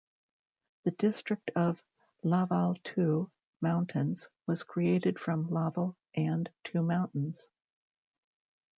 [0.83, 1.79] The district of
[2.23, 3.29] Laval-Two
[3.61, 7.47] Mountains was created from Laval and Two Mountains.